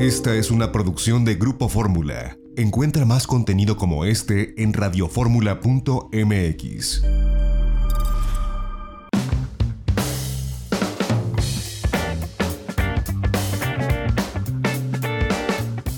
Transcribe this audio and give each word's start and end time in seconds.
Esta 0.00 0.34
es 0.34 0.50
una 0.50 0.72
producción 0.72 1.24
de 1.26 1.34
Grupo 1.34 1.68
Fórmula. 1.68 2.38
Encuentra 2.56 3.04
más 3.04 3.26
contenido 3.26 3.76
como 3.76 4.06
este 4.06 4.54
en 4.62 4.72
radioformula.mx. 4.72 7.02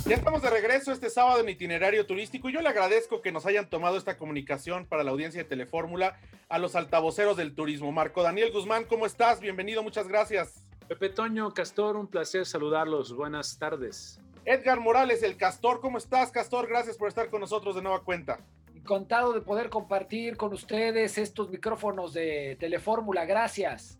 Ya 0.05 0.17
estamos 0.17 0.43
de 0.43 0.51
regreso 0.51 0.91
este 0.91 1.09
sábado 1.09 1.39
en 1.39 1.49
itinerario 1.49 2.05
turístico 2.05 2.49
y 2.49 2.55
yo 2.55 2.61
le 2.61 2.71
agradezco 2.71 3.23
que 3.23 3.31
nos 3.31 3.47
hayan 3.47 3.71
tomado 3.71 3.97
esta 3.97 4.17
comunicación 4.17 4.85
para 4.85 5.05
la 5.05 5.13
audiencia 5.13 5.45
de 5.45 5.49
Telefórmula 5.49 6.19
a 6.49 6.59
los 6.59 6.75
altavoceros 6.75 7.37
del 7.37 7.55
turismo. 7.55 7.93
Marco 7.93 8.25
Daniel 8.25 8.51
Guzmán, 8.51 8.83
¿cómo 8.83 9.07
estás? 9.07 9.39
Bienvenido, 9.39 9.85
muchas 9.85 10.09
gracias. 10.09 10.72
Pepe 10.89 11.09
Toño, 11.09 11.53
Castor, 11.55 11.97
un 11.97 12.07
placer 12.07 12.45
saludarlos. 12.47 13.15
Buenas 13.15 13.59
tardes. 13.59 14.21
Edgar 14.45 14.81
Morales, 14.81 15.23
el 15.23 15.37
Castor, 15.37 15.81
¿cómo 15.81 15.99
estás, 15.99 16.31
Castor? 16.33 16.69
Gracias 16.69 16.97
por 16.97 17.09
estar 17.09 17.31
con 17.31 17.41
nosotros 17.41 17.77
de 17.77 17.83
nueva 17.83 18.03
cuenta. 18.03 18.41
Contado 18.85 19.33
de 19.33 19.41
poder 19.41 19.71
compartir 19.71 20.37
con 20.37 20.53
ustedes 20.53 21.17
estos 21.19 21.51
micrófonos 21.51 22.13
de 22.13 22.57
Telefórmula. 22.59 23.25
Gracias. 23.25 23.99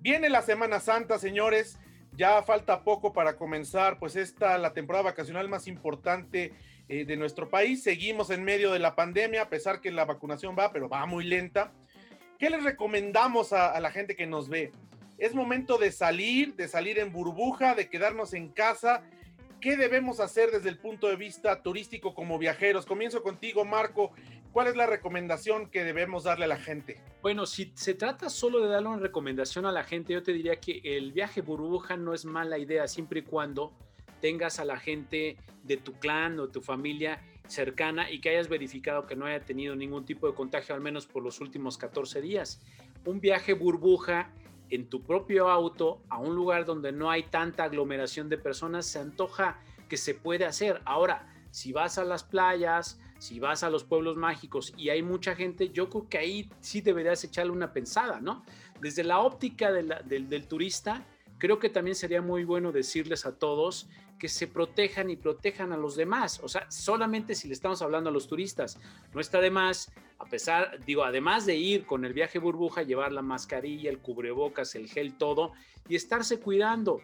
Viene 0.00 0.28
la 0.28 0.42
Semana 0.42 0.78
Santa, 0.78 1.18
señores. 1.18 1.78
Ya 2.12 2.40
falta 2.42 2.84
poco 2.84 3.12
para 3.12 3.36
comenzar, 3.36 3.98
pues 3.98 4.14
esta 4.14 4.56
la 4.58 4.72
temporada 4.72 5.06
vacacional 5.06 5.48
más 5.48 5.66
importante 5.66 6.52
eh, 6.88 7.04
de 7.04 7.16
nuestro 7.16 7.50
país. 7.50 7.82
Seguimos 7.82 8.30
en 8.30 8.44
medio 8.44 8.70
de 8.70 8.78
la 8.78 8.94
pandemia, 8.94 9.42
a 9.42 9.48
pesar 9.48 9.80
que 9.80 9.90
la 9.90 10.04
vacunación 10.04 10.54
va, 10.56 10.70
pero 10.70 10.88
va 10.88 11.04
muy 11.06 11.24
lenta. 11.24 11.72
¿Qué 12.38 12.50
les 12.50 12.62
recomendamos 12.62 13.52
a, 13.52 13.72
a 13.72 13.80
la 13.80 13.90
gente 13.90 14.14
que 14.14 14.26
nos 14.26 14.48
ve? 14.48 14.70
Es 15.18 15.34
momento 15.34 15.78
de 15.78 15.92
salir, 15.92 16.54
de 16.56 16.68
salir 16.68 16.98
en 16.98 17.12
burbuja, 17.12 17.74
de 17.74 17.88
quedarnos 17.88 18.34
en 18.34 18.48
casa. 18.48 19.02
¿Qué 19.60 19.76
debemos 19.76 20.20
hacer 20.20 20.50
desde 20.50 20.68
el 20.68 20.78
punto 20.78 21.08
de 21.08 21.16
vista 21.16 21.62
turístico 21.62 22.14
como 22.14 22.38
viajeros? 22.38 22.84
Comienzo 22.84 23.22
contigo, 23.22 23.64
Marco. 23.64 24.12
¿Cuál 24.52 24.68
es 24.68 24.76
la 24.76 24.86
recomendación 24.86 25.70
que 25.70 25.84
debemos 25.84 26.24
darle 26.24 26.44
a 26.44 26.48
la 26.48 26.58
gente? 26.58 27.00
Bueno, 27.22 27.46
si 27.46 27.72
se 27.74 27.94
trata 27.94 28.28
solo 28.28 28.60
de 28.60 28.68
darle 28.68 28.88
una 28.88 28.98
recomendación 28.98 29.66
a 29.66 29.72
la 29.72 29.84
gente, 29.84 30.12
yo 30.12 30.22
te 30.22 30.32
diría 30.32 30.60
que 30.60 30.80
el 30.84 31.12
viaje 31.12 31.40
burbuja 31.40 31.96
no 31.96 32.12
es 32.12 32.24
mala 32.24 32.58
idea 32.58 32.86
siempre 32.86 33.20
y 33.20 33.22
cuando 33.22 33.72
tengas 34.20 34.58
a 34.60 34.64
la 34.64 34.78
gente 34.78 35.36
de 35.62 35.76
tu 35.76 35.94
clan 35.94 36.38
o 36.38 36.48
tu 36.48 36.60
familia 36.60 37.20
cercana 37.46 38.10
y 38.10 38.20
que 38.20 38.30
hayas 38.30 38.48
verificado 38.48 39.06
que 39.06 39.16
no 39.16 39.26
haya 39.26 39.44
tenido 39.44 39.74
ningún 39.76 40.04
tipo 40.04 40.26
de 40.26 40.34
contagio, 40.34 40.74
al 40.74 40.80
menos 40.80 41.06
por 41.06 41.22
los 41.22 41.40
últimos 41.40 41.78
14 41.78 42.20
días. 42.20 42.60
Un 43.04 43.20
viaje 43.20 43.54
burbuja 43.54 44.30
en 44.70 44.88
tu 44.88 45.02
propio 45.02 45.48
auto 45.48 46.02
a 46.08 46.18
un 46.18 46.34
lugar 46.34 46.64
donde 46.64 46.92
no 46.92 47.10
hay 47.10 47.24
tanta 47.24 47.64
aglomeración 47.64 48.28
de 48.28 48.38
personas, 48.38 48.86
se 48.86 48.98
antoja 48.98 49.60
que 49.88 49.96
se 49.96 50.14
puede 50.14 50.44
hacer. 50.44 50.80
Ahora, 50.84 51.32
si 51.50 51.72
vas 51.72 51.98
a 51.98 52.04
las 52.04 52.24
playas, 52.24 53.00
si 53.18 53.38
vas 53.38 53.62
a 53.62 53.70
los 53.70 53.84
pueblos 53.84 54.16
mágicos 54.16 54.74
y 54.76 54.90
hay 54.90 55.02
mucha 55.02 55.34
gente, 55.34 55.70
yo 55.70 55.88
creo 55.88 56.08
que 56.08 56.18
ahí 56.18 56.50
sí 56.60 56.80
deberías 56.80 57.22
echarle 57.24 57.52
una 57.52 57.72
pensada, 57.72 58.20
¿no? 58.20 58.44
Desde 58.80 59.04
la 59.04 59.20
óptica 59.20 59.72
del, 59.72 60.28
del 60.28 60.48
turista, 60.48 61.06
creo 61.38 61.58
que 61.58 61.68
también 61.68 61.94
sería 61.94 62.22
muy 62.22 62.44
bueno 62.44 62.72
decirles 62.72 63.24
a 63.26 63.38
todos 63.38 63.88
que 64.18 64.28
se 64.28 64.46
protejan 64.46 65.10
y 65.10 65.16
protejan 65.16 65.72
a 65.72 65.76
los 65.76 65.96
demás. 65.96 66.40
O 66.42 66.48
sea, 66.48 66.70
solamente 66.70 67.34
si 67.34 67.48
le 67.48 67.54
estamos 67.54 67.82
hablando 67.82 68.10
a 68.10 68.12
los 68.12 68.28
turistas, 68.28 68.78
no 69.12 69.20
está 69.20 69.40
de 69.40 69.50
más, 69.50 69.92
a 70.18 70.26
pesar, 70.26 70.78
digo, 70.84 71.04
además 71.04 71.46
de 71.46 71.56
ir 71.56 71.86
con 71.86 72.04
el 72.04 72.12
viaje 72.12 72.38
burbuja, 72.38 72.82
llevar 72.82 73.12
la 73.12 73.22
mascarilla, 73.22 73.90
el 73.90 73.98
cubrebocas, 73.98 74.74
el 74.74 74.88
gel, 74.88 75.16
todo, 75.16 75.52
y 75.88 75.96
estarse 75.96 76.40
cuidando. 76.40 77.00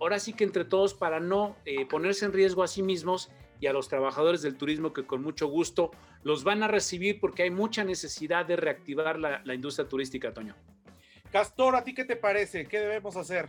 Ahora 0.00 0.18
sí 0.18 0.32
que 0.32 0.44
entre 0.44 0.64
todos 0.64 0.94
para 0.94 1.20
no 1.20 1.56
eh, 1.64 1.86
ponerse 1.86 2.24
en 2.24 2.32
riesgo 2.32 2.62
a 2.62 2.68
sí 2.68 2.82
mismos 2.82 3.30
y 3.60 3.66
a 3.66 3.72
los 3.72 3.88
trabajadores 3.88 4.42
del 4.42 4.56
turismo 4.56 4.92
que 4.92 5.06
con 5.06 5.22
mucho 5.22 5.46
gusto 5.46 5.90
los 6.22 6.42
van 6.42 6.62
a 6.62 6.68
recibir 6.68 7.20
porque 7.20 7.44
hay 7.44 7.50
mucha 7.50 7.84
necesidad 7.84 8.44
de 8.44 8.56
reactivar 8.56 9.18
la, 9.18 9.40
la 9.44 9.54
industria 9.54 9.88
turística, 9.88 10.32
Toño. 10.32 10.56
Castor, 11.30 11.76
¿a 11.76 11.84
ti 11.84 11.94
qué 11.94 12.04
te 12.04 12.16
parece? 12.16 12.66
¿Qué 12.66 12.80
debemos 12.80 13.16
hacer? 13.16 13.48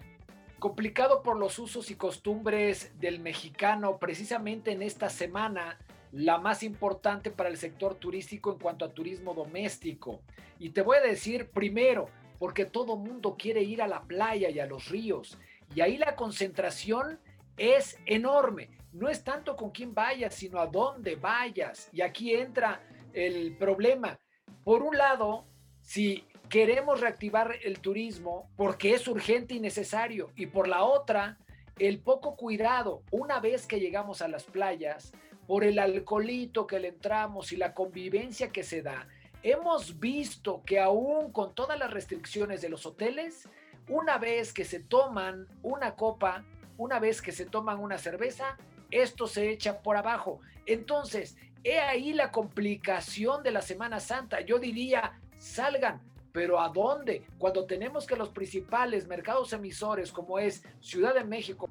Complicado 0.60 1.22
por 1.22 1.38
los 1.38 1.60
usos 1.60 1.92
y 1.92 1.96
costumbres 1.96 2.92
del 3.00 3.20
mexicano, 3.20 3.98
precisamente 3.98 4.72
en 4.72 4.82
esta 4.82 5.10
semana, 5.10 5.78
la 6.16 6.38
más 6.38 6.64
importante 6.64 7.30
para 7.30 7.50
el 7.50 7.58
sector 7.58 7.96
turístico 7.96 8.54
en 8.54 8.60
cuanto 8.60 8.86
a 8.86 8.94
turismo 8.94 9.34
doméstico. 9.34 10.22
Y 10.60 10.70
te 10.70 10.82
voy 10.82 10.98
a 10.98 11.02
decir 11.02 11.50
primero, 11.50 12.10
porque 12.40 12.64
todo 12.64 12.96
mundo 12.96 13.36
quiere 13.38 13.64
ir 13.64 13.82
a 13.82 13.88
la 13.88 14.02
playa 14.04 14.50
y 14.50 14.60
a 14.60 14.66
los 14.66 14.88
ríos, 14.88 15.38
y 15.76 15.82
ahí 15.82 15.98
la 15.98 16.16
concentración 16.16 17.20
es 17.58 17.98
enorme. 18.06 18.70
No 18.94 19.10
es 19.10 19.26
tanto 19.26 19.58
con 19.58 19.72
quién 19.72 19.94
vayas, 19.94 20.36
sino 20.36 20.60
a 20.60 20.68
dónde 20.68 21.16
vayas. 21.16 21.90
Y 21.92 22.02
aquí 22.02 22.34
entra 22.34 22.82
el 23.12 23.58
problema. 23.58 24.18
Por 24.64 24.84
un 24.84 24.98
lado, 24.98 25.46
si 25.82 26.24
queremos 26.48 27.02
reactivar 27.02 27.58
el 27.64 27.80
turismo 27.80 28.50
porque 28.56 28.94
es 28.94 29.08
urgente 29.08 29.54
y 29.54 29.60
necesario. 29.60 30.32
Y 30.36 30.46
por 30.46 30.70
la 30.70 30.84
otra, 30.84 31.38
el 31.78 32.00
poco 32.00 32.38
cuidado 32.38 33.04
una 33.12 33.42
vez 33.42 33.68
que 33.68 33.82
llegamos 33.82 34.22
a 34.22 34.30
las 34.30 34.46
playas, 34.46 35.12
por 35.48 35.64
el 35.64 35.80
alcoholito 35.80 36.66
que 36.68 36.80
le 36.80 36.90
entramos 36.90 37.52
y 37.52 37.58
la 37.58 37.74
convivencia 37.74 38.52
que 38.52 38.64
se 38.64 38.82
da, 38.82 39.08
hemos 39.44 40.00
visto 40.00 40.64
que 40.66 40.80
aún 40.80 41.32
con 41.32 41.54
todas 41.54 41.78
las 41.78 41.92
restricciones 41.92 42.62
de 42.62 42.70
los 42.70 42.86
hoteles, 42.86 43.48
una 43.88 44.18
vez 44.18 44.52
que 44.52 44.66
se 44.66 44.80
toman 44.80 45.48
una 45.62 45.96
copa, 45.96 46.44
una 46.78 47.00
vez 47.00 47.22
que 47.22 47.32
se 47.32 47.46
toman 47.46 47.80
una 47.80 47.98
cerveza, 47.98 48.58
esto 48.90 49.28
se 49.28 49.52
echa 49.52 49.82
por 49.82 49.98
abajo. 49.98 50.40
Entonces, 50.66 51.38
he 51.64 51.80
ahí 51.80 52.14
la 52.14 52.32
complicación 52.32 53.44
de 53.44 53.52
la 53.52 53.62
Semana 53.62 54.00
Santa. 54.00 54.42
Yo 54.42 54.58
diría, 54.58 55.20
salgan, 55.38 56.02
pero 56.32 56.60
¿a 56.60 56.70
dónde? 56.70 57.26
Cuando 57.38 57.66
tenemos 57.66 58.06
que 58.06 58.16
los 58.16 58.30
principales 58.30 59.08
mercados 59.08 59.54
emisores, 59.54 60.12
como 60.12 60.40
es 60.40 60.64
Ciudad 60.82 61.14
de 61.14 61.24
México, 61.24 61.70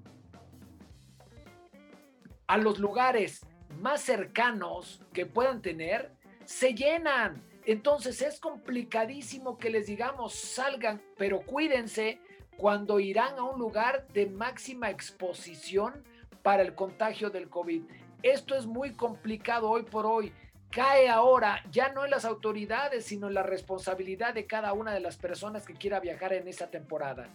a 2.47 2.57
los 2.57 2.79
lugares 2.79 3.41
más 3.85 4.01
cercanos 4.01 5.03
que 5.13 5.27
puedan 5.27 5.61
tener, 5.61 6.11
se 6.47 6.73
llenan. 6.73 7.43
Entonces 7.67 8.23
es 8.23 8.41
complicadísimo 8.41 9.59
que 9.59 9.69
les 9.69 9.87
digamos 9.87 10.35
salgan, 10.35 11.03
pero 11.19 11.43
cuídense 11.43 12.19
cuando 12.57 12.99
irán 12.99 13.39
a 13.39 13.43
un 13.43 13.59
lugar 13.59 14.09
de 14.15 14.25
máxima 14.25 14.89
exposición 14.89 16.03
para 16.43 16.63
el 16.63 16.75
contagio 16.75 17.29
del 17.29 17.51
COVID. 17.51 17.83
Esto 18.23 18.55
es 18.55 18.65
muy 18.65 18.95
complicado 18.95 19.69
hoy 19.69 19.83
por 19.83 20.07
hoy. 20.07 20.33
Cae 20.71 21.11
ahora 21.11 21.63
ya 21.71 21.93
no 21.93 22.07
en 22.07 22.11
las 22.11 22.25
autoridades, 22.25 23.05
sino 23.05 23.29
en 23.29 23.35
la 23.35 23.43
responsabilidad 23.43 24.33
de 24.33 24.47
cada 24.47 24.73
una 24.73 24.95
de 24.95 25.01
las 25.01 25.19
personas 25.19 25.67
que 25.67 25.75
quiera 25.75 26.01
viajar 26.01 26.33
en 26.33 26.49
esa 26.49 26.71
temporada. 26.71 27.29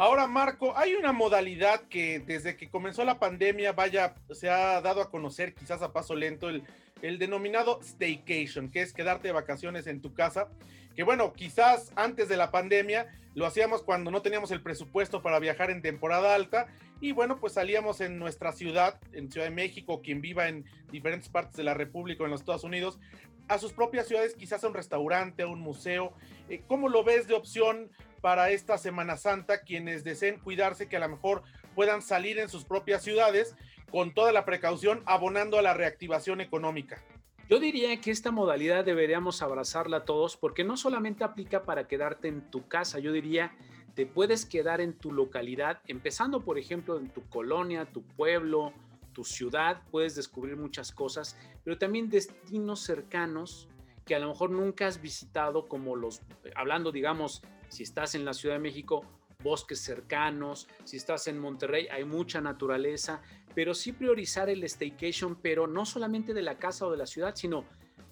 Ahora, 0.00 0.26
Marco, 0.26 0.74
hay 0.78 0.94
una 0.94 1.12
modalidad 1.12 1.82
que 1.90 2.20
desde 2.20 2.56
que 2.56 2.70
comenzó 2.70 3.04
la 3.04 3.18
pandemia, 3.18 3.72
vaya, 3.72 4.14
se 4.30 4.48
ha 4.48 4.80
dado 4.80 5.02
a 5.02 5.10
conocer 5.10 5.52
quizás 5.52 5.82
a 5.82 5.92
paso 5.92 6.14
lento, 6.14 6.48
el, 6.48 6.62
el 7.02 7.18
denominado 7.18 7.80
staycation, 7.82 8.70
que 8.70 8.80
es 8.80 8.94
quedarte 8.94 9.28
de 9.28 9.32
vacaciones 9.32 9.86
en 9.86 10.00
tu 10.00 10.14
casa. 10.14 10.48
Que 10.96 11.02
bueno, 11.02 11.34
quizás 11.34 11.92
antes 11.96 12.30
de 12.30 12.38
la 12.38 12.50
pandemia 12.50 13.08
lo 13.34 13.44
hacíamos 13.44 13.82
cuando 13.82 14.10
no 14.10 14.22
teníamos 14.22 14.50
el 14.52 14.62
presupuesto 14.62 15.20
para 15.20 15.38
viajar 15.38 15.70
en 15.70 15.82
temporada 15.82 16.34
alta 16.34 16.68
y 17.02 17.12
bueno, 17.12 17.38
pues 17.38 17.52
salíamos 17.52 18.00
en 18.00 18.18
nuestra 18.18 18.52
ciudad, 18.52 18.98
en 19.12 19.30
Ciudad 19.30 19.46
de 19.46 19.54
México, 19.54 20.02
quien 20.02 20.20
viva 20.20 20.48
en 20.48 20.64
diferentes 20.90 21.28
partes 21.28 21.56
de 21.56 21.64
la 21.64 21.74
República 21.74 22.22
o 22.22 22.26
en 22.26 22.32
los 22.32 22.40
Estados 22.40 22.64
Unidos, 22.64 22.98
a 23.50 23.58
sus 23.58 23.72
propias 23.72 24.06
ciudades, 24.06 24.36
quizás 24.36 24.62
a 24.62 24.68
un 24.68 24.74
restaurante, 24.74 25.42
a 25.42 25.48
un 25.48 25.60
museo. 25.60 26.12
Eh, 26.48 26.62
¿Cómo 26.68 26.88
lo 26.88 27.02
ves 27.02 27.26
de 27.26 27.34
opción 27.34 27.90
para 28.20 28.50
esta 28.50 28.78
Semana 28.78 29.16
Santa 29.16 29.62
quienes 29.62 30.04
deseen 30.04 30.38
cuidarse, 30.38 30.88
que 30.88 30.96
a 30.96 31.00
lo 31.00 31.08
mejor 31.08 31.42
puedan 31.74 32.00
salir 32.00 32.38
en 32.38 32.48
sus 32.48 32.64
propias 32.64 33.02
ciudades 33.02 33.56
con 33.90 34.14
toda 34.14 34.30
la 34.30 34.44
precaución, 34.44 35.02
abonando 35.04 35.58
a 35.58 35.62
la 35.62 35.74
reactivación 35.74 36.40
económica? 36.40 37.02
Yo 37.48 37.58
diría 37.58 38.00
que 38.00 38.12
esta 38.12 38.30
modalidad 38.30 38.84
deberíamos 38.84 39.42
abrazarla 39.42 40.04
todos 40.04 40.36
porque 40.36 40.62
no 40.62 40.76
solamente 40.76 41.24
aplica 41.24 41.64
para 41.64 41.88
quedarte 41.88 42.28
en 42.28 42.48
tu 42.52 42.68
casa, 42.68 43.00
yo 43.00 43.10
diría, 43.10 43.52
te 43.96 44.06
puedes 44.06 44.46
quedar 44.46 44.80
en 44.80 44.92
tu 44.92 45.10
localidad, 45.10 45.80
empezando 45.88 46.44
por 46.44 46.56
ejemplo 46.56 46.96
en 47.00 47.08
tu 47.08 47.28
colonia, 47.28 47.86
tu 47.86 48.04
pueblo, 48.04 48.72
tu 49.20 49.24
ciudad, 49.24 49.82
puedes 49.90 50.14
descubrir 50.14 50.56
muchas 50.56 50.92
cosas, 50.92 51.36
pero 51.62 51.76
también 51.76 52.08
destinos 52.08 52.80
cercanos 52.80 53.68
que 54.06 54.14
a 54.14 54.18
lo 54.18 54.28
mejor 54.28 54.50
nunca 54.50 54.86
has 54.86 55.02
visitado, 55.02 55.68
como 55.68 55.94
los, 55.94 56.22
hablando 56.56 56.90
digamos, 56.90 57.42
si 57.68 57.82
estás 57.82 58.14
en 58.14 58.24
la 58.24 58.32
Ciudad 58.32 58.54
de 58.54 58.60
México, 58.60 59.04
bosques 59.42 59.78
cercanos, 59.78 60.68
si 60.84 60.96
estás 60.96 61.26
en 61.28 61.38
Monterrey 61.38 61.86
hay 61.88 62.06
mucha 62.06 62.40
naturaleza, 62.40 63.20
pero 63.54 63.74
sí 63.74 63.92
priorizar 63.92 64.48
el 64.48 64.64
staycation, 64.64 65.36
pero 65.36 65.66
no 65.66 65.84
solamente 65.84 66.32
de 66.32 66.40
la 66.40 66.56
casa 66.56 66.86
o 66.86 66.90
de 66.90 66.96
la 66.96 67.06
ciudad, 67.06 67.34
sino 67.36 67.66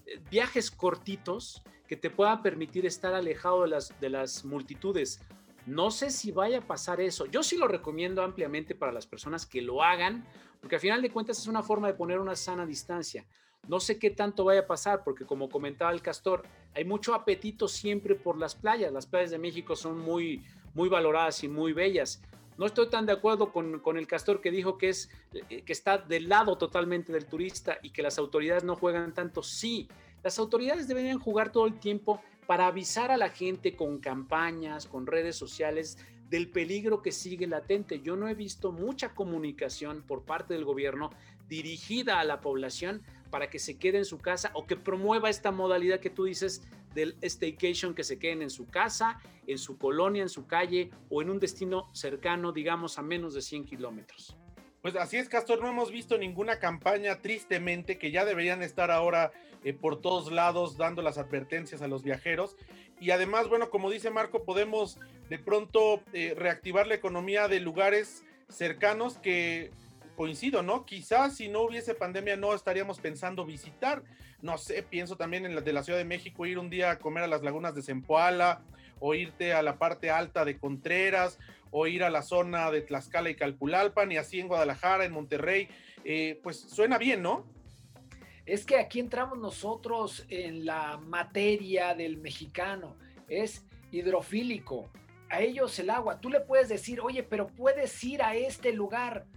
eh, 0.05 0.21
viajes 0.29 0.69
cortitos 0.69 1.63
que 1.87 1.95
te 1.95 2.11
puedan 2.11 2.43
permitir 2.43 2.85
estar 2.85 3.15
alejado 3.15 3.63
de 3.63 3.69
las, 3.69 3.99
de 3.99 4.09
las 4.11 4.45
multitudes. 4.45 5.21
No 5.69 5.91
sé 5.91 6.09
si 6.09 6.31
vaya 6.31 6.57
a 6.57 6.67
pasar 6.67 6.99
eso. 6.99 7.27
Yo 7.27 7.43
sí 7.43 7.55
lo 7.55 7.67
recomiendo 7.67 8.23
ampliamente 8.23 8.73
para 8.73 8.91
las 8.91 9.05
personas 9.05 9.45
que 9.45 9.61
lo 9.61 9.83
hagan, 9.83 10.25
porque 10.59 10.77
al 10.77 10.81
final 10.81 10.99
de 10.99 11.11
cuentas 11.11 11.37
es 11.37 11.45
una 11.45 11.61
forma 11.61 11.85
de 11.85 11.93
poner 11.93 12.19
una 12.19 12.35
sana 12.35 12.65
distancia. 12.65 13.27
No 13.67 13.79
sé 13.79 13.99
qué 13.99 14.09
tanto 14.09 14.45
vaya 14.45 14.61
a 14.61 14.65
pasar, 14.65 15.03
porque 15.03 15.27
como 15.27 15.47
comentaba 15.47 15.91
el 15.91 16.01
castor, 16.01 16.41
hay 16.73 16.85
mucho 16.85 17.13
apetito 17.13 17.67
siempre 17.67 18.15
por 18.15 18.35
las 18.39 18.55
playas. 18.55 18.91
Las 18.91 19.05
playas 19.05 19.29
de 19.29 19.37
México 19.37 19.75
son 19.75 19.99
muy, 19.99 20.43
muy 20.73 20.89
valoradas 20.89 21.43
y 21.43 21.47
muy 21.47 21.71
bellas. 21.71 22.19
No 22.57 22.65
estoy 22.65 22.89
tan 22.89 23.05
de 23.05 23.11
acuerdo 23.11 23.51
con, 23.51 23.79
con, 23.79 23.95
el 23.95 24.07
castor 24.07 24.41
que 24.41 24.49
dijo 24.49 24.75
que, 24.75 24.89
es, 24.89 25.11
eh, 25.51 25.61
que 25.61 25.71
está 25.71 25.99
del 25.99 26.29
lado 26.29 26.57
totalmente 26.57 27.13
del 27.13 27.27
turista 27.27 27.77
y 27.83 27.91
que 27.91 28.01
las 28.01 28.17
autoridades 28.17 28.63
no 28.63 28.75
juegan 28.75 29.13
tanto. 29.13 29.43
Sí, 29.43 29.87
las 30.23 30.39
autoridades 30.39 30.87
deberían 30.87 31.19
jugar 31.19 31.51
todo 31.51 31.67
el 31.67 31.79
tiempo 31.79 32.19
para 32.49 32.65
avisar 32.65 33.11
a 33.11 33.17
la 33.17 33.29
gente 33.29 33.75
con 33.75 33.99
campañas, 33.99 34.87
con 34.87 35.05
redes 35.05 35.35
sociales 35.35 35.99
del 36.31 36.49
peligro 36.49 37.03
que 37.03 37.11
sigue 37.11 37.45
latente. 37.45 38.01
Yo 38.01 38.15
no 38.15 38.27
he 38.27 38.33
visto 38.33 38.71
mucha 38.71 39.13
comunicación 39.13 40.01
por 40.01 40.23
parte 40.23 40.55
del 40.55 40.65
gobierno 40.65 41.11
dirigida 41.47 42.19
a 42.19 42.23
la 42.23 42.41
población 42.41 43.03
para 43.29 43.51
que 43.51 43.59
se 43.59 43.77
quede 43.77 43.99
en 43.99 44.05
su 44.05 44.17
casa 44.17 44.49
o 44.55 44.65
que 44.65 44.75
promueva 44.75 45.29
esta 45.29 45.51
modalidad 45.51 45.99
que 45.99 46.09
tú 46.09 46.23
dices 46.23 46.63
del 46.95 47.15
staycation, 47.21 47.93
que 47.93 48.03
se 48.03 48.17
queden 48.17 48.41
en 48.41 48.49
su 48.49 48.65
casa, 48.65 49.21
en 49.45 49.59
su 49.59 49.77
colonia, 49.77 50.23
en 50.23 50.29
su 50.29 50.47
calle 50.47 50.89
o 51.11 51.21
en 51.21 51.29
un 51.29 51.37
destino 51.37 51.87
cercano, 51.93 52.51
digamos, 52.51 52.97
a 52.97 53.03
menos 53.03 53.35
de 53.35 53.43
100 53.43 53.65
kilómetros. 53.65 54.38
Pues 54.81 54.95
así 54.95 55.17
es, 55.17 55.27
Castor, 55.27 55.61
no 55.61 55.67
hemos 55.67 55.91
visto 55.91 56.17
ninguna 56.17 56.59
campaña, 56.59 57.21
tristemente, 57.21 57.97
que 57.97 58.11
ya 58.11 58.23
deberían 58.23 58.63
estar 58.63 58.91
ahora 58.91 59.31
eh, 59.65 59.73
por 59.73 60.01
todos 60.01 60.31
lados 60.31 60.77
dando 60.77 61.01
las 61.01 61.17
advertencias 61.17 61.81
a 61.81 61.87
los 61.89 62.01
viajeros. 62.01 62.55
Y 63.01 63.11
además, 63.11 63.49
bueno, 63.49 63.69
como 63.69 63.89
dice 63.89 64.09
Marco, 64.09 64.43
podemos 64.43 64.97
de 65.29 65.37
pronto 65.37 66.01
eh, 66.13 66.33
reactivar 66.35 66.87
la 66.87 66.95
economía 66.95 67.49
de 67.49 67.59
lugares 67.59 68.23
cercanos 68.47 69.17
que 69.17 69.71
coincido, 70.15 70.63
¿no? 70.63 70.85
Quizás 70.85 71.35
si 71.35 71.49
no 71.49 71.61
hubiese 71.61 71.93
pandemia 71.93 72.37
no 72.37 72.53
estaríamos 72.53 72.99
pensando 72.99 73.45
visitar. 73.45 74.03
No 74.41 74.57
sé, 74.57 74.83
pienso 74.83 75.17
también 75.17 75.45
en 75.45 75.55
la 75.55 75.61
de 75.61 75.73
la 75.73 75.83
Ciudad 75.83 75.99
de 75.99 76.05
México, 76.05 76.45
ir 76.45 76.57
un 76.57 76.69
día 76.69 76.91
a 76.91 76.99
comer 76.99 77.23
a 77.23 77.27
las 77.27 77.43
lagunas 77.43 77.75
de 77.75 77.81
Zempoala 77.81 78.61
o 78.99 79.13
irte 79.13 79.53
a 79.53 79.61
la 79.61 79.77
parte 79.77 80.09
alta 80.09 80.45
de 80.45 80.57
Contreras 80.57 81.37
o 81.71 81.87
ir 81.87 82.03
a 82.03 82.09
la 82.09 82.21
zona 82.21 82.71
de 82.71 82.81
Tlaxcala 82.81 83.29
y 83.29 83.35
Calpulalpan 83.35 84.11
y 84.11 84.17
así 84.17 84.39
en 84.39 84.47
Guadalajara, 84.47 85.05
en 85.05 85.13
Monterrey. 85.13 85.67
Eh, 86.03 86.39
pues 86.43 86.59
suena 86.59 86.97
bien, 86.97 87.21
¿no? 87.21 87.45
Es 88.45 88.65
que 88.65 88.77
aquí 88.77 88.99
entramos 88.99 89.37
nosotros 89.37 90.25
en 90.29 90.65
la 90.65 90.97
materia 90.97 91.93
del 91.93 92.17
mexicano. 92.17 92.97
Es 93.27 93.65
hidrofílico. 93.91 94.89
A 95.29 95.41
ellos 95.41 95.77
el 95.77 95.91
agua. 95.91 96.19
Tú 96.19 96.29
le 96.29 96.39
puedes 96.39 96.69
decir, 96.69 96.99
oye, 97.01 97.21
pero 97.21 97.47
puedes 97.47 98.03
ir 98.03 98.23
a 98.23 98.35
este 98.35 98.73
lugar 98.73 99.27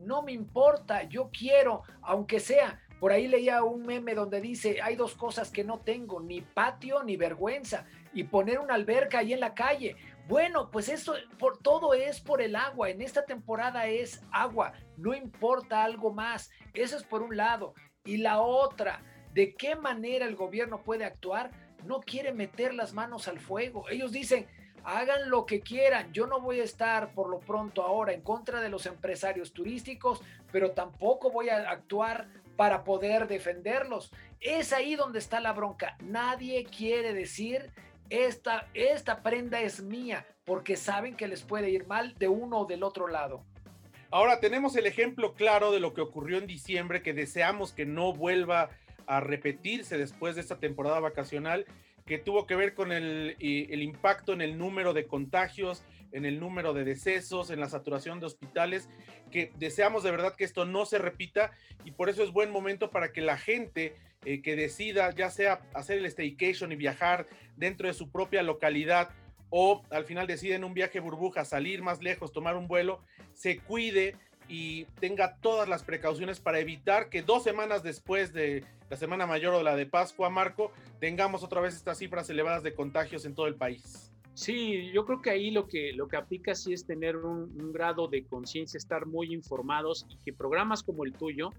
no 0.00 0.22
me 0.22 0.32
importa, 0.32 1.04
yo 1.04 1.30
quiero, 1.30 1.82
aunque 2.02 2.40
sea. 2.40 2.80
Por 2.98 3.12
ahí 3.12 3.28
leía 3.28 3.62
un 3.62 3.86
meme 3.86 4.14
donde 4.14 4.40
dice, 4.40 4.82
hay 4.82 4.94
dos 4.94 5.14
cosas 5.14 5.50
que 5.50 5.64
no 5.64 5.78
tengo, 5.78 6.20
ni 6.20 6.42
patio 6.42 7.02
ni 7.02 7.16
vergüenza, 7.16 7.86
y 8.12 8.24
poner 8.24 8.58
una 8.58 8.74
alberca 8.74 9.20
ahí 9.20 9.32
en 9.32 9.40
la 9.40 9.54
calle. 9.54 9.96
Bueno, 10.28 10.70
pues 10.70 10.88
eso, 10.88 11.14
por, 11.38 11.58
todo 11.58 11.94
es 11.94 12.20
por 12.20 12.40
el 12.40 12.56
agua. 12.56 12.90
En 12.90 13.00
esta 13.00 13.24
temporada 13.24 13.86
es 13.86 14.22
agua, 14.30 14.72
no 14.96 15.14
importa 15.14 15.82
algo 15.82 16.12
más. 16.12 16.50
Eso 16.72 16.96
es 16.96 17.02
por 17.02 17.22
un 17.22 17.36
lado. 17.36 17.74
Y 18.04 18.18
la 18.18 18.40
otra, 18.40 19.02
¿de 19.34 19.54
qué 19.54 19.76
manera 19.76 20.26
el 20.26 20.36
gobierno 20.36 20.82
puede 20.82 21.04
actuar? 21.04 21.50
No 21.84 22.00
quiere 22.00 22.32
meter 22.32 22.74
las 22.74 22.92
manos 22.92 23.28
al 23.28 23.40
fuego. 23.40 23.88
Ellos 23.88 24.12
dicen, 24.12 24.46
hagan 24.84 25.30
lo 25.30 25.46
que 25.46 25.60
quieran. 25.60 26.12
Yo 26.12 26.26
no 26.26 26.40
voy 26.40 26.60
a 26.60 26.64
estar 26.64 27.12
por 27.12 27.28
lo 27.28 27.40
pronto 27.40 27.82
ahora 27.82 28.12
en 28.12 28.22
contra 28.22 28.60
de 28.60 28.68
los 28.68 28.86
empresarios 28.86 29.52
turísticos, 29.52 30.22
pero 30.52 30.72
tampoco 30.72 31.30
voy 31.30 31.48
a 31.48 31.70
actuar 31.70 32.28
para 32.56 32.84
poder 32.84 33.26
defenderlos. 33.26 34.12
Es 34.40 34.72
ahí 34.72 34.94
donde 34.94 35.18
está 35.18 35.40
la 35.40 35.52
bronca. 35.52 35.96
Nadie 36.00 36.64
quiere 36.64 37.14
decir 37.14 37.72
esta, 38.10 39.22
prenda 39.22 39.60
es 39.60 39.82
mía, 39.82 40.26
porque 40.44 40.76
saben 40.76 41.16
que 41.16 41.28
les 41.28 41.42
puede 41.42 41.70
ir 41.70 41.86
mal 41.86 42.14
de 42.18 42.28
uno 42.28 42.60
o 42.60 42.66
del 42.66 42.82
otro 42.82 43.08
lado. 43.08 43.44
Ahora 44.10 44.40
tenemos 44.40 44.74
el 44.76 44.86
ejemplo 44.86 45.34
claro 45.34 45.70
de 45.70 45.80
lo 45.80 45.94
que 45.94 46.00
ocurrió 46.00 46.38
en 46.38 46.46
diciembre, 46.46 47.02
que 47.02 47.14
deseamos 47.14 47.72
que 47.72 47.86
no 47.86 48.12
vuelva 48.12 48.70
a 49.06 49.20
repetirse 49.20 49.96
después 49.96 50.34
de 50.34 50.40
esta 50.40 50.58
temporada 50.58 50.98
vacacional 51.00 51.64
que 52.06 52.18
tuvo 52.18 52.44
que 52.44 52.56
ver 52.56 52.74
con 52.74 52.90
el, 52.90 53.36
el, 53.38 53.82
impacto 53.82 54.32
en 54.32 54.40
el 54.40 54.58
número 54.58 54.92
de 54.92 55.06
contagios, 55.06 55.84
en 56.12 56.24
el 56.24 56.40
número 56.40 56.72
de 56.72 56.84
decesos, 56.84 57.50
en 57.50 57.60
la 57.60 57.68
saturación 57.68 58.20
de 58.20 58.26
hospitales, 58.26 58.88
que 59.30 59.52
deseamos 59.58 60.02
de 60.02 60.10
verdad 60.10 60.34
que 60.34 60.44
esto 60.44 60.64
no 60.64 60.86
se 60.86 60.98
repita 60.98 61.52
y 61.84 61.92
por 61.92 62.08
eso 62.08 62.22
es 62.22 62.32
buen 62.32 62.50
momento 62.50 62.90
para 62.90 63.12
que 63.12 63.20
la 63.20 63.38
gente 63.38 63.96
eh, 64.24 64.42
que 64.42 64.56
decida 64.56 65.10
ya 65.14 65.30
sea 65.30 65.60
hacer 65.74 65.98
el 65.98 66.06
staycation 66.06 66.72
y 66.72 66.76
viajar 66.76 67.26
dentro 67.56 67.88
de 67.88 67.94
su 67.94 68.10
propia 68.10 68.42
localidad 68.42 69.10
o 69.50 69.82
al 69.90 70.04
final 70.04 70.26
deciden 70.26 70.64
un 70.64 70.74
viaje 70.74 71.00
burbuja, 71.00 71.44
salir 71.44 71.82
más 71.82 72.02
lejos, 72.02 72.32
tomar 72.32 72.56
un 72.56 72.68
vuelo, 72.68 73.00
se 73.34 73.58
cuide 73.58 74.16
y 74.48 74.84
tenga 75.00 75.36
todas 75.36 75.68
las 75.68 75.84
precauciones 75.84 76.40
para 76.40 76.58
evitar 76.58 77.08
que 77.08 77.22
dos 77.22 77.44
semanas 77.44 77.82
después 77.82 78.32
de 78.32 78.64
la 78.90 78.96
Semana 78.96 79.26
Mayor 79.26 79.54
o 79.54 79.62
la 79.62 79.76
de 79.76 79.86
Pascua, 79.86 80.28
Marco, 80.28 80.72
tengamos 80.98 81.44
otra 81.44 81.60
vez 81.60 81.74
estas 81.74 81.98
cifras 81.98 82.28
elevadas 82.28 82.64
de 82.64 82.74
contagios 82.74 83.24
en 83.24 83.34
todo 83.34 83.46
el 83.46 83.54
país. 83.54 84.09
Sí, 84.40 84.90
yo 84.90 85.04
creo 85.04 85.20
que 85.20 85.28
ahí 85.28 85.50
lo 85.50 85.68
que, 85.68 85.92
lo 85.92 86.08
que 86.08 86.16
aplica 86.16 86.54
sí 86.54 86.72
es 86.72 86.86
tener 86.86 87.14
un, 87.18 87.74
grado 87.74 88.08
de 88.08 88.24
conciencia, 88.24 88.78
estar 88.78 89.04
muy 89.04 89.34
informados 89.34 90.06
y 90.08 90.16
que 90.24 90.32
programas 90.32 90.82
como 90.82 91.04
el 91.04 91.12
tuyo 91.12 91.50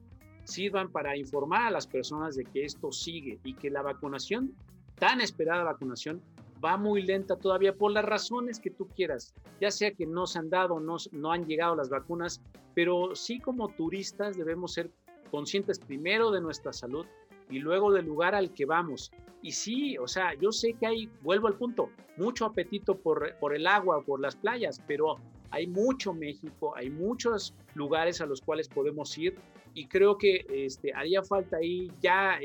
sirvan 0.45 0.91
para 0.91 1.15
informar 1.15 1.67
a 1.67 1.69
las 1.69 1.85
personas 1.85 2.35
de 2.35 2.43
que 2.43 2.65
esto 2.65 2.91
sigue 2.91 3.37
y 3.43 3.53
que 3.53 3.69
la 3.69 3.83
vacunación, 3.83 4.55
tan 4.95 5.21
esperada 5.21 5.63
vacunación, 5.63 6.23
va 6.65 6.75
muy 6.75 7.03
lenta 7.03 7.35
todavía 7.35 7.75
por 7.75 7.91
las 7.91 8.03
razones 8.03 8.59
que 8.59 8.71
tú 8.71 8.87
quieras, 8.87 9.35
ya 9.59 9.69
sea 9.69 9.91
que 9.91 10.07
no 10.07 10.25
se 10.25 10.39
han 10.39 10.49
dado, 10.49 10.79
no, 10.79 10.97
no 11.11 11.31
han 11.31 11.45
llegado 11.45 11.75
las 11.75 11.89
vacunas, 11.89 12.41
pero 12.73 13.13
sí 13.13 13.39
como 13.39 13.69
turistas 13.69 14.35
debemos 14.35 14.73
ser 14.73 14.89
conscientes 15.29 15.77
primero 15.77 16.31
de 16.31 16.41
nuestra 16.41 16.73
salud 16.73 17.05
y 17.47 17.59
luego 17.59 17.91
del 17.91 18.07
lugar 18.07 18.33
al 18.33 18.51
que 18.53 18.65
vamos. 18.65 19.11
Y 19.41 19.51
sí, 19.51 19.97
o 19.97 20.07
sea, 20.07 20.33
yo 20.35 20.51
sé 20.51 20.73
que 20.73 20.85
hay, 20.85 21.09
vuelvo 21.21 21.47
al 21.47 21.55
punto, 21.55 21.89
mucho 22.17 22.45
apetito 22.45 22.95
por, 22.95 23.35
por 23.37 23.55
el 23.55 23.65
agua, 23.65 24.03
por 24.03 24.19
las 24.19 24.35
playas, 24.35 24.81
pero 24.87 25.17
hay 25.49 25.67
mucho 25.67 26.13
México, 26.13 26.73
hay 26.75 26.89
muchos 26.89 27.53
lugares 27.73 28.21
a 28.21 28.25
los 28.25 28.41
cuales 28.41 28.69
podemos 28.69 29.17
ir 29.17 29.35
y 29.73 29.87
creo 29.87 30.17
que 30.17 30.45
este, 30.49 30.93
haría 30.93 31.23
falta 31.23 31.57
ahí 31.57 31.91
ya, 32.01 32.39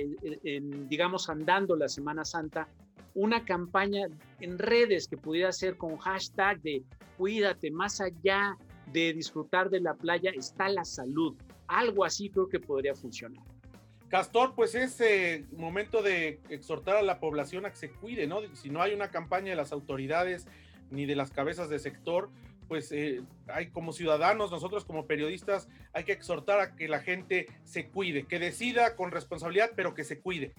digamos, 0.88 1.28
andando 1.28 1.76
la 1.76 1.88
Semana 1.88 2.24
Santa, 2.24 2.68
una 3.14 3.44
campaña 3.44 4.06
en 4.40 4.58
redes 4.58 5.08
que 5.08 5.16
pudiera 5.16 5.50
ser 5.50 5.76
con 5.76 5.96
hashtag 5.96 6.60
de 6.62 6.84
cuídate, 7.16 7.70
más 7.70 8.00
allá 8.00 8.56
de 8.92 9.12
disfrutar 9.12 9.70
de 9.70 9.80
la 9.80 9.94
playa 9.94 10.30
está 10.34 10.68
la 10.68 10.84
salud. 10.84 11.34
Algo 11.66 12.04
así 12.04 12.28
creo 12.28 12.48
que 12.48 12.60
podría 12.60 12.94
funcionar. 12.94 13.44
Castor, 14.16 14.54
pues 14.54 14.74
es 14.74 14.98
eh, 15.02 15.44
momento 15.58 16.00
de 16.00 16.40
exhortar 16.48 16.96
a 16.96 17.02
la 17.02 17.20
población 17.20 17.66
a 17.66 17.70
que 17.70 17.76
se 17.76 17.90
cuide, 17.90 18.26
¿no? 18.26 18.38
Si 18.54 18.70
no 18.70 18.80
hay 18.80 18.94
una 18.94 19.10
campaña 19.10 19.50
de 19.50 19.56
las 19.56 19.72
autoridades 19.72 20.46
ni 20.90 21.04
de 21.04 21.14
las 21.14 21.30
cabezas 21.30 21.68
de 21.68 21.78
sector, 21.78 22.30
pues 22.66 22.92
eh, 22.92 23.20
hay 23.46 23.66
como 23.66 23.92
ciudadanos, 23.92 24.50
nosotros 24.50 24.86
como 24.86 25.06
periodistas, 25.06 25.68
hay 25.92 26.04
que 26.04 26.12
exhortar 26.12 26.60
a 26.60 26.76
que 26.76 26.88
la 26.88 27.00
gente 27.00 27.48
se 27.64 27.88
cuide, 27.88 28.22
que 28.22 28.38
decida 28.38 28.96
con 28.96 29.10
responsabilidad, 29.10 29.72
pero 29.76 29.92
que 29.92 30.02
se 30.02 30.18
cuide. 30.18 30.54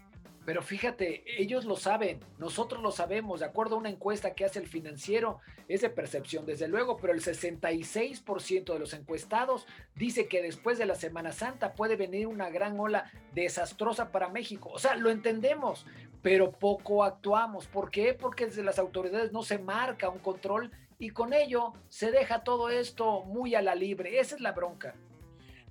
Pero 0.47 0.61
fíjate, 0.61 1.25
ellos 1.41 1.65
lo 1.65 1.75
saben, 1.75 2.21
nosotros 2.37 2.81
lo 2.81 2.91
sabemos, 2.93 3.41
de 3.41 3.45
acuerdo 3.45 3.75
a 3.75 3.79
una 3.79 3.89
encuesta 3.89 4.33
que 4.33 4.45
hace 4.45 4.59
el 4.59 4.67
financiero, 4.69 5.41
es 5.67 5.81
de 5.81 5.89
percepción 5.89 6.45
desde 6.45 6.69
luego, 6.69 6.95
pero 6.95 7.11
el 7.11 7.19
66% 7.19 8.71
de 8.71 8.79
los 8.79 8.93
encuestados 8.93 9.67
dice 9.95 10.29
que 10.29 10.41
después 10.41 10.77
de 10.77 10.85
la 10.85 10.95
Semana 10.95 11.33
Santa 11.33 11.73
puede 11.73 11.97
venir 11.97 12.27
una 12.27 12.49
gran 12.49 12.79
ola 12.79 13.11
desastrosa 13.33 14.09
para 14.13 14.29
México. 14.29 14.69
O 14.69 14.79
sea, 14.79 14.95
lo 14.95 15.09
entendemos, 15.09 15.85
pero 16.21 16.53
poco 16.53 17.03
actuamos. 17.03 17.67
¿Por 17.67 17.91
qué? 17.91 18.13
Porque 18.13 18.45
desde 18.45 18.63
las 18.63 18.79
autoridades 18.79 19.33
no 19.33 19.43
se 19.43 19.59
marca 19.59 20.07
un 20.07 20.19
control 20.19 20.71
y 20.97 21.09
con 21.09 21.33
ello 21.33 21.73
se 21.89 22.09
deja 22.09 22.45
todo 22.45 22.69
esto 22.69 23.25
muy 23.25 23.53
a 23.53 23.61
la 23.61 23.75
libre. 23.75 24.17
Esa 24.17 24.35
es 24.35 24.41
la 24.41 24.53
bronca. 24.53 24.95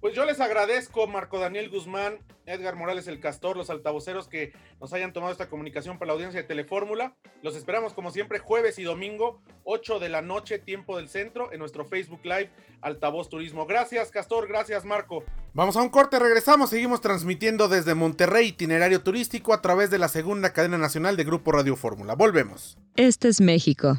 Pues 0.07 0.15
yo 0.15 0.25
les 0.25 0.39
agradezco, 0.39 1.09
Marco 1.09 1.41
Daniel 1.41 1.69
Guzmán, 1.69 2.21
Edgar 2.47 2.77
Morales 2.77 3.09
el 3.09 3.19
Castor, 3.19 3.57
los 3.57 3.71
altavoceros 3.71 4.29
que 4.29 4.53
nos 4.81 4.93
hayan 4.93 5.13
tomado 5.13 5.33
esta 5.33 5.49
comunicación 5.49 5.99
para 5.99 6.07
la 6.07 6.13
audiencia 6.13 6.41
de 6.41 6.47
Telefórmula. 6.47 7.17
Los 7.43 7.57
esperamos 7.57 7.93
como 7.93 8.13
siempre 8.13 8.39
jueves 8.39 8.79
y 8.79 8.85
domingo, 8.85 9.43
8 9.65 9.99
de 9.99 10.09
la 10.09 10.23
noche, 10.23 10.61
tiempo 10.61 10.97
del 10.97 11.09
centro, 11.09 11.53
en 11.53 11.59
nuestro 11.59 11.85
Facebook 11.85 12.21
Live 12.23 12.53
Altavoz 12.83 13.29
Turismo. 13.29 13.67
Gracias, 13.67 14.13
Castor, 14.13 14.47
gracias, 14.47 14.85
Marco. 14.85 15.25
Vamos 15.55 15.77
a 15.77 15.83
un 15.83 15.89
corte, 15.89 16.21
regresamos, 16.21 16.71
seguimos 16.71 17.01
transmitiendo 17.01 17.67
desde 17.67 17.97
Monterrey 17.97 18.47
itinerario 18.47 19.03
turístico 19.03 19.53
a 19.53 19.61
través 19.61 19.91
de 19.91 19.99
la 19.99 20.07
segunda 20.07 20.53
cadena 20.53 20.79
nacional 20.79 21.17
de 21.17 21.25
Grupo 21.25 21.51
Radio 21.51 21.75
Fórmula. 21.75 22.15
Volvemos. 22.15 22.79
Este 22.95 23.27
es 23.27 23.41
México. 23.41 23.99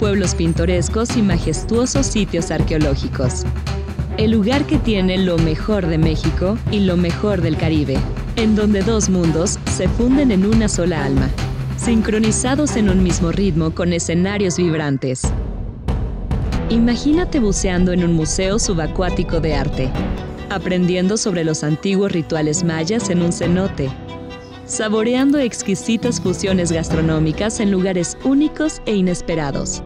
pueblos 0.00 0.34
pintorescos 0.34 1.14
y 1.18 1.22
majestuosos 1.22 2.06
sitios 2.06 2.50
arqueológicos. 2.50 3.44
El 4.16 4.30
lugar 4.30 4.66
que 4.66 4.78
tiene 4.78 5.18
lo 5.18 5.36
mejor 5.36 5.86
de 5.86 5.98
México 5.98 6.56
y 6.72 6.80
lo 6.80 6.96
mejor 6.96 7.42
del 7.42 7.58
Caribe, 7.58 7.98
en 8.36 8.56
donde 8.56 8.80
dos 8.80 9.10
mundos 9.10 9.58
se 9.70 9.88
funden 9.88 10.30
en 10.30 10.46
una 10.46 10.68
sola 10.68 11.04
alma, 11.04 11.28
sincronizados 11.76 12.76
en 12.76 12.88
un 12.88 13.02
mismo 13.02 13.30
ritmo 13.30 13.74
con 13.74 13.92
escenarios 13.92 14.56
vibrantes. 14.56 15.22
Imagínate 16.70 17.38
buceando 17.38 17.92
en 17.92 18.02
un 18.02 18.14
museo 18.14 18.58
subacuático 18.58 19.40
de 19.40 19.54
arte, 19.54 19.90
aprendiendo 20.48 21.18
sobre 21.18 21.44
los 21.44 21.62
antiguos 21.62 22.10
rituales 22.10 22.64
mayas 22.64 23.10
en 23.10 23.20
un 23.20 23.32
cenote, 23.32 23.90
saboreando 24.64 25.38
exquisitas 25.38 26.20
fusiones 26.20 26.72
gastronómicas 26.72 27.60
en 27.60 27.70
lugares 27.70 28.16
únicos 28.24 28.80
e 28.86 28.94
inesperados, 28.94 29.82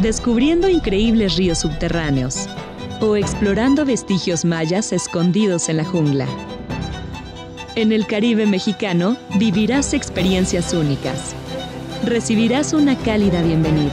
descubriendo 0.00 0.68
increíbles 0.68 1.36
ríos 1.36 1.58
subterráneos 1.58 2.48
o 3.00 3.16
explorando 3.16 3.84
vestigios 3.84 4.44
mayas 4.44 4.92
escondidos 4.92 5.68
en 5.68 5.78
la 5.78 5.84
jungla. 5.84 6.26
En 7.74 7.92
el 7.92 8.06
Caribe 8.06 8.46
mexicano 8.46 9.16
vivirás 9.38 9.92
experiencias 9.92 10.72
únicas. 10.72 11.34
Recibirás 12.04 12.72
una 12.72 12.96
cálida 12.96 13.42
bienvenida. 13.42 13.92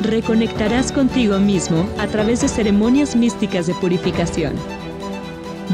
Reconectarás 0.00 0.92
contigo 0.92 1.38
mismo 1.38 1.88
a 1.98 2.06
través 2.06 2.40
de 2.40 2.48
ceremonias 2.48 3.16
místicas 3.16 3.66
de 3.66 3.74
purificación 3.74 4.54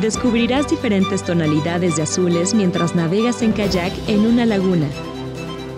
descubrirás 0.01 0.69
diferentes 0.69 1.23
tonalidades 1.25 1.97
de 1.97 2.03
azules 2.03 2.55
mientras 2.55 2.95
navegas 2.95 3.43
en 3.43 3.53
kayak 3.53 3.93
en 4.09 4.21
una 4.21 4.47
laguna, 4.47 4.87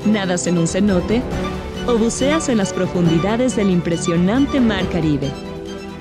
nadas 0.06 0.46
en 0.46 0.58
un 0.58 0.68
cenote 0.68 1.22
o 1.86 1.98
buceas 1.98 2.48
en 2.48 2.58
las 2.58 2.72
profundidades 2.72 3.56
del 3.56 3.70
impresionante 3.70 4.60
mar 4.60 4.88
Caribe. 4.90 5.30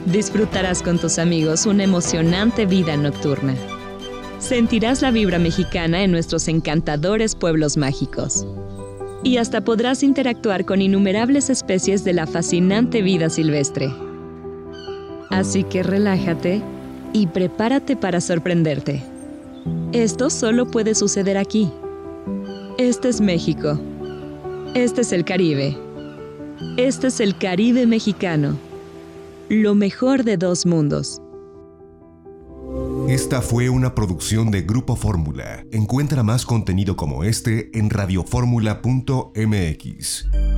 Disfrutarás 0.06 0.82
con 0.82 1.00
tus 1.00 1.20
amigos 1.20 1.66
una 1.66 1.84
emocionante 1.84 2.66
vida 2.66 2.98
nocturna. 2.98 3.56
Sentirás 4.40 5.02
la 5.02 5.12
vibra 5.12 5.40
mexicana 5.40 6.04
en 6.04 6.12
nuestros 6.12 6.48
encantadores 6.48 7.36
pueblos 7.36 7.78
mágicos. 7.78 8.46
Y 9.24 9.38
hasta 9.38 9.62
podrás 9.62 10.02
interactuar 10.02 10.66
con 10.66 10.82
innumerables 10.82 11.50
especies 11.50 12.04
de 12.04 12.14
la 12.14 12.26
fascinante 12.26 13.02
vida 13.04 13.30
silvestre. 13.30 13.92
Así 15.30 15.64
que 15.64 15.84
relájate 15.84 16.62
y 17.14 17.28
prepárate 17.28 17.96
para 17.96 18.20
sorprenderte. 18.20 19.04
Esto 19.92 20.30
solo 20.30 20.66
puede 20.66 20.96
suceder 20.96 21.38
aquí. 21.38 21.70
Este 22.78 23.10
es 23.10 23.22
México. 23.22 23.80
Este 24.74 25.02
es 25.02 25.12
el 25.12 25.26
Caribe. 25.26 25.78
Este 26.78 27.08
es 27.08 27.20
el 27.20 27.38
Caribe 27.38 27.86
mexicano. 27.86 28.58
Lo 29.50 29.76
mejor 29.76 30.24
de 30.24 30.38
dos 30.38 30.66
mundos. 30.66 31.22
Esta 33.10 33.42
fue 33.42 33.68
una 33.68 33.94
producción 33.94 34.50
de 34.50 34.62
Grupo 34.62 34.96
Fórmula. 34.96 35.66
Encuentra 35.74 36.24
más 36.24 36.46
contenido 36.46 36.96
como 36.96 37.26
este 37.26 37.78
en 37.78 37.90
radioformula.mx. 37.90 40.51